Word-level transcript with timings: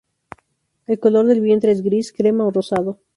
El 0.87 0.97
color 0.99 1.27
del 1.27 1.41
vientre 1.41 1.71
es 1.71 1.83
gris, 1.83 2.11
crema 2.11 2.47
o 2.47 2.49
rosado. 2.51 2.97